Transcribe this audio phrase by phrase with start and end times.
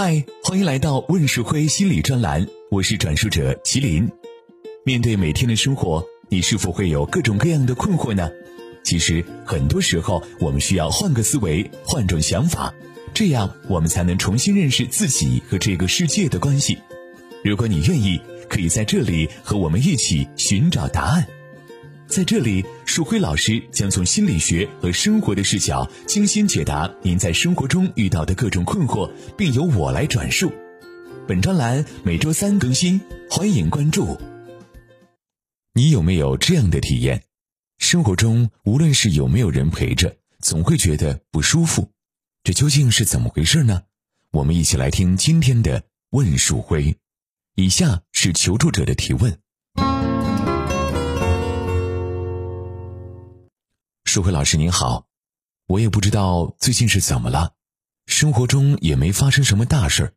[0.00, 4.08] 嗨，欢迎来到问世辉心理专栏，我是转述者麒麟。
[4.84, 8.30] 面对每天的生活，你是否会有各种各样的困惑呢？
[8.84, 12.72] 其实很多时候，我们需要换个思维，换种想法，
[13.12, 16.78] 这样我们才能重新认识自己和这个世界的关系。
[17.42, 21.26] 如果你愿意，可以在这里和我们一起寻找答案。
[22.08, 30.50] 在这里，树辉老师将从心理学和生活的视角精心解答您在生活中遇到的各种困惑，并由我来转述。
[31.28, 32.98] 本专栏每周三更新，
[33.30, 34.18] 欢迎关注。
[35.74, 37.24] 你有没有这样的体验？
[37.76, 41.90] 生活中无论是有没有人陪着，总会觉得不舒服。
[42.42, 43.82] 这究竟是怎么回事呢？
[44.32, 46.96] 我们一起来听今天的问树辉。
[47.54, 49.38] 以下是求助者的提问。
[54.08, 55.06] 树辉老师您好，
[55.66, 57.52] 我也不知道最近是怎么了，
[58.06, 60.14] 生活中也没发生什么大事儿，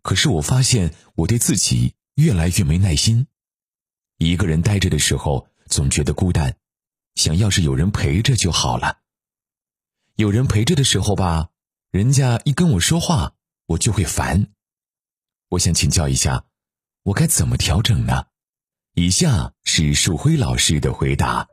[0.00, 3.26] 可是我发现我对自己越来越没耐心，
[4.16, 6.56] 一个人待着的时候总觉得孤单，
[7.16, 9.00] 想要是有人陪着就好了。
[10.16, 11.50] 有人陪着的时候吧，
[11.90, 13.34] 人家一跟我说话，
[13.66, 14.48] 我就会烦。
[15.50, 16.46] 我想请教一下，
[17.02, 18.24] 我该怎么调整呢？
[18.94, 21.46] 以下是树辉老师的回答。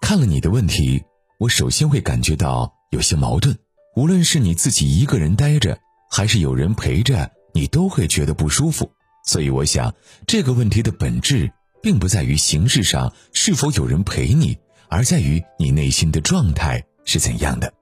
[0.00, 1.02] 看了你的问题，
[1.38, 3.56] 我首先会感觉到有些矛盾。
[3.96, 5.78] 无论是你自己一个人待着，
[6.10, 8.90] 还是有人陪着，你都会觉得不舒服。
[9.24, 9.94] 所以，我想
[10.26, 11.50] 这个问题的本质
[11.82, 14.56] 并不在于形式上是否有人陪你，
[14.88, 17.72] 而在于你内心的状态是怎样的。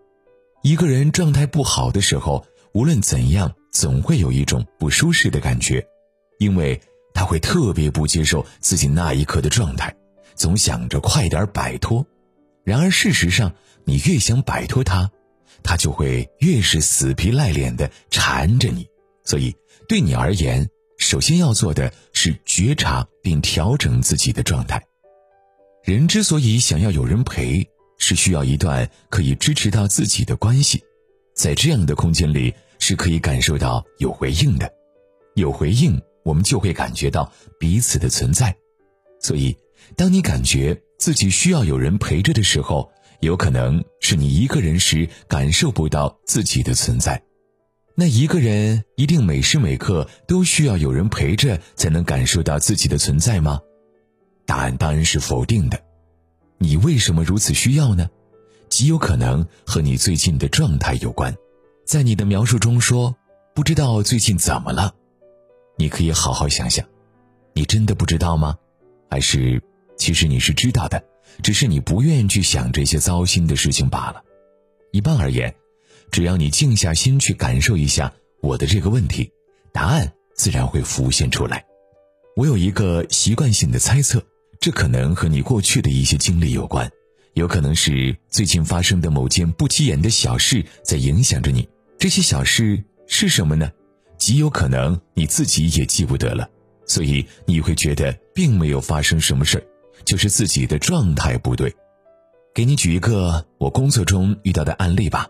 [0.62, 5.84] 一个人状态不好的时候，无论怎样，总会有一种不舒适的感觉，
[6.38, 6.80] 因为
[7.12, 9.94] 他会特别不接受自己那一刻的状态，
[10.34, 12.06] 总想着快点摆脱。
[12.64, 13.54] 然而，事实上，
[13.84, 15.10] 你越想摆脱他，
[15.62, 18.88] 他就会越是死皮赖脸的缠着你。
[19.24, 19.54] 所以，
[19.88, 20.68] 对你而言，
[20.98, 24.82] 首先要做的是觉察并调整自己的状态。
[25.82, 30.82] 人之所以想要有人陪，是需要一段可以支持到自己的关系，
[31.34, 34.72] 在这样的空间里，是可以感受到有回应的。
[35.34, 38.56] 有回应，我们就会感觉到彼此的存在。
[39.20, 39.56] 所以，
[39.96, 42.90] 当你感觉，自己需要有人陪着的时候，
[43.20, 47.22] 有可能是你一个人时感受不到自己的存在。
[47.94, 53.60] 那一个人一定每时每刻都需要有人陪着才能感受到自己的存在吗？
[54.46, 55.80] 答案当然是否定的。
[56.58, 58.08] 你为什么如此需要呢？
[58.68, 61.32] 极有可能和你最近的状态有关。
[61.86, 63.14] 在你的描述中说
[63.54, 64.92] 不知道最近怎么了，
[65.78, 66.84] 你可以好好想想，
[67.52, 68.56] 你真的不知道吗？
[69.14, 69.62] 还是？
[69.96, 71.04] 其实你是知道的，
[71.40, 74.24] 只是你不愿意去想这些糟心的事情罢了。
[74.90, 75.54] 一般而言，
[76.10, 79.30] 只要你静下心去感受一下我的这个问题，
[79.72, 81.64] 答案自然会浮现出来。
[82.34, 84.20] 我有一个习惯性的猜测，
[84.58, 86.90] 这可能和你过去的一些经历有关，
[87.34, 91.68] 有可能是最近发生的某件不起眼的小事在影响着你。
[92.00, 93.70] 这些小事是什么呢？
[94.18, 96.50] 极有可能你自己也记不得了，
[96.86, 99.64] 所以你会觉得并没有发生什么事儿。
[100.04, 101.74] 就是自己的状态不对，
[102.54, 105.28] 给你举一个我工作中遇到的案例吧。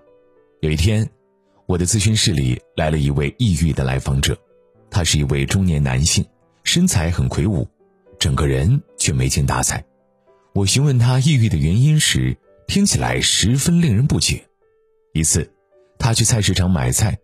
[0.60, 1.08] 有一天，
[1.66, 4.36] 我的咨询室里来了一位抑郁的来访者，
[4.90, 6.26] 他是一位中年男性，
[6.64, 7.68] 身材很魁梧，
[8.18, 9.84] 整个人却没精打采。
[10.54, 12.36] 我询问他抑郁的原因时，
[12.66, 14.44] 听起来十分令人不解。
[15.12, 15.52] 一次，
[15.98, 17.18] 他去菜市场买菜，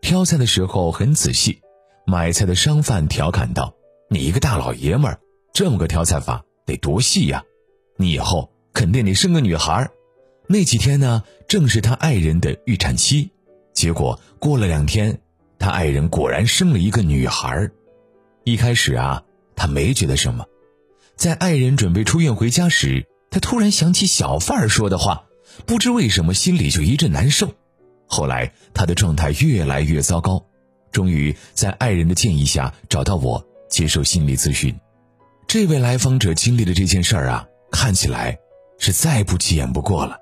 [0.00, 1.60] 挑菜的时候很仔细，
[2.06, 3.74] 买菜的商贩调侃道
[4.08, 5.20] ：“你一个大老爷们儿，
[5.52, 7.44] 这么个挑菜法。”得多细呀！
[7.96, 9.88] 你以后肯定得生个女孩。
[10.48, 13.30] 那几天呢，正是他爱人的预产期。
[13.72, 15.20] 结果过了两天，
[15.60, 17.70] 他爱人果然生了一个女孩。
[18.42, 19.22] 一开始啊，
[19.54, 20.44] 他没觉得什么。
[21.14, 25.26] 在爱人准备出院回家时，他突然想起小贩儿说的话，
[25.66, 27.54] 不知为什么心里就一阵难受。
[28.08, 30.46] 后来他的状态越来越糟糕，
[30.96, 34.74] 终于在爱人的建议下找到我接受心理咨询。
[35.46, 38.38] 这位来访者经历的这件事儿啊，看起来
[38.78, 40.16] 是再不起眼不过了，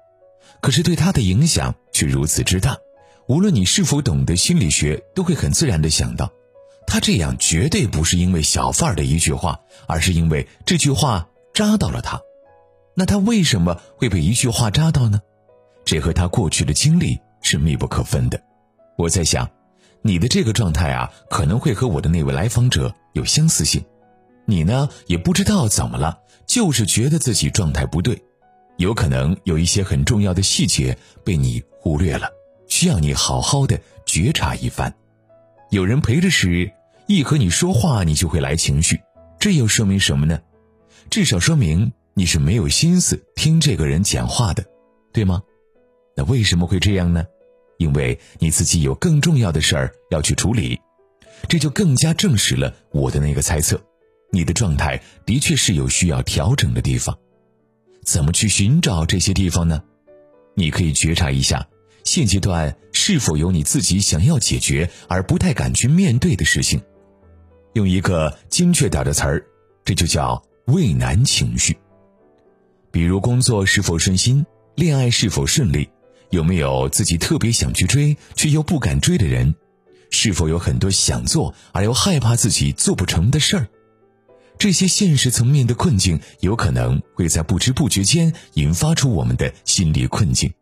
[0.60, 2.76] 可是对他的影响却如此之大。
[3.28, 6.32] 无论你是否懂得心理学，都会很自然的想到，
[6.88, 12.20] 他这样绝对不是因为小贩儿的一句话，而是因为这句话扎到了他。
[12.96, 15.20] 那他为什么会被一句话扎到呢？
[15.84, 18.42] 这和他过去的经历是密不可分的。
[18.98, 19.48] 我在想，
[20.06, 23.82] 你的这个状态啊，可能会和我的那位来访者有相似性。
[24.44, 28.22] 你呢也不知道怎么了，就是觉得自己状态不对，
[28.76, 32.28] 有可能有一些很重要的细节被你忽略了，
[32.68, 34.94] 需要你好好的觉察一番。
[35.70, 36.70] 有人陪着时，
[37.06, 39.00] 一和你说话，你就会来情绪，
[39.38, 40.38] 这又说明什么呢？
[41.08, 44.62] 至少说明你是没有心思听这个人讲话的，
[45.14, 45.42] 对吗？
[46.14, 47.24] 那为什么会这样呢？
[47.78, 50.80] 因为你自己有更重要的事儿要去处理，
[51.48, 53.82] 这就更加证实了我的那个猜测，
[54.30, 57.18] 你的状态的确是有需要调整的地方。
[58.04, 59.82] 怎么去寻找这些地方呢？
[60.54, 61.66] 你可以觉察一下，
[62.04, 66.80] 现阶段是否有你自己想要解决而不太敢去面对的事情。
[67.72, 69.44] 用一个精确点的词儿，
[69.84, 71.76] 这就叫畏难情绪。
[72.92, 75.88] 比如工作是否顺心，恋爱是否顺利。
[76.34, 79.54] 有没有自己特别想去追却又不敢追的人？
[80.10, 83.68] 是否有很多想做而又害怕自己做不成的事儿？
[84.58, 90.52] 这些现实层面的困境，有可能会在不知不觉间引发出我们的心理困境。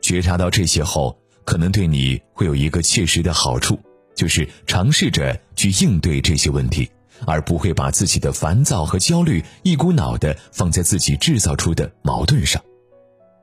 [0.00, 3.78] 觉察到这些后，可能对你会有一个切实的好处，
[4.14, 6.90] 就是尝试着去应对这些问题，
[7.26, 12.62] 而不会把自己的烦躁和焦虑一股脑的放在自己制造出的矛盾上。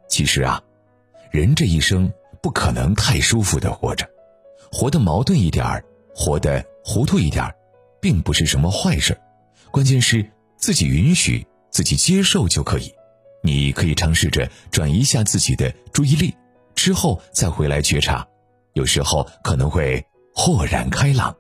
[0.10, 0.62] 其实啊。
[1.32, 2.12] 人这一生
[2.42, 4.08] 不可能太舒服的活着，
[4.72, 5.84] 活得矛盾一点儿，
[6.14, 7.56] 活得糊涂一点儿，
[8.02, 9.18] 并不是什么坏事
[9.72, 10.26] 关键是
[10.58, 12.94] 自己允许、自己接受就可以。
[13.44, 16.34] 你可以尝试着转移一下自己的注意力，
[16.76, 18.28] 之后再回来觉察，
[18.74, 21.36] 有时候可能会豁然开朗。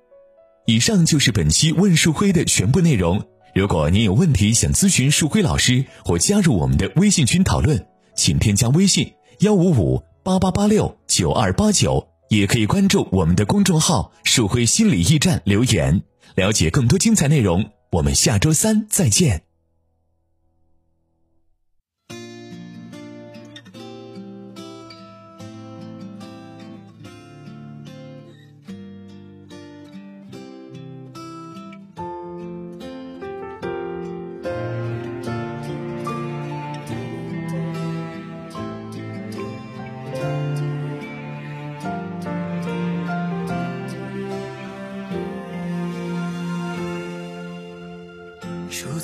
[0.65, 3.23] 以上就是本期问树辉的全部内容。
[3.53, 9.13] 如果您有问题想咨询树辉老师或加入我们的微信群讨论，请添加微信。
[9.39, 16.03] 幺五五八八八六九二八九，也可以关注我们的公众号“树辉心理驿站”留言，
[16.35, 17.71] 了解更多精彩内容。
[17.91, 19.43] 我们下周三再见。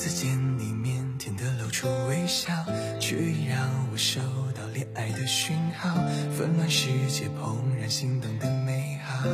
[0.02, 2.52] 次见你，腼腆的露出微笑，
[3.00, 3.18] 却
[3.48, 4.20] 让我收
[4.52, 5.94] 到恋爱的讯号。
[6.36, 9.30] 纷乱世界怦然心动的美好，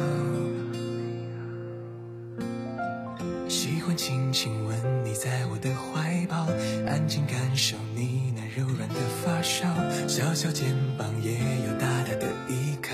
[3.48, 6.46] 喜欢轻轻吻你在我的怀抱，
[6.86, 9.70] 安静感受你那柔软的发梢，
[10.06, 11.32] 小小肩膀也
[11.66, 12.94] 有大大的依靠，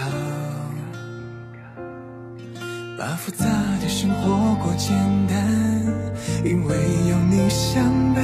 [2.99, 3.45] 把复杂
[3.81, 5.72] 的生活过简单。
[6.43, 6.75] 因为
[7.09, 7.83] 有你相
[8.13, 8.21] 伴，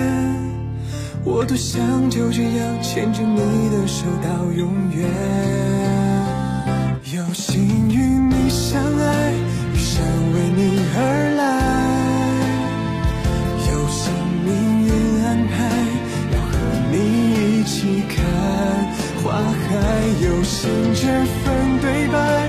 [1.24, 5.08] 我多想就这样牵着你的手到永远。
[7.14, 9.34] 有幸与你相爱，
[9.74, 10.04] 余生
[10.34, 10.98] 为你而
[11.38, 11.42] 来。
[13.72, 14.14] 有幸
[14.46, 14.48] 命
[14.86, 14.90] 运
[15.26, 15.56] 安排，
[16.34, 16.52] 要和
[16.92, 16.96] 你
[17.60, 18.16] 一起看
[19.24, 19.70] 花海。
[20.22, 21.02] 有幸这
[21.44, 22.49] 份对白，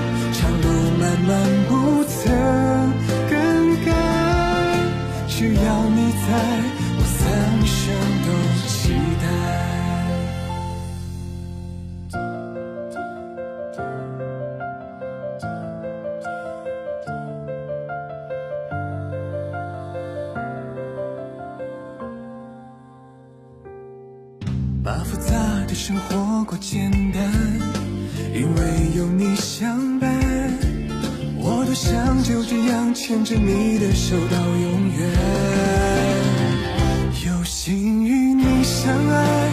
[25.83, 27.23] 生活过简单，
[28.35, 28.61] 因为
[28.95, 30.11] 有你相伴。
[31.39, 35.09] 我多想就这样牵着你的手到永远，
[37.25, 39.50] 有幸与你相爱，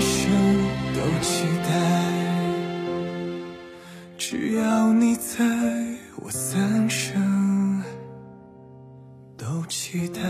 [0.00, 0.30] 生
[0.94, 1.70] 都期待。
[4.16, 5.44] 只要你在，
[6.16, 7.82] 我三生
[9.36, 10.20] 都期待。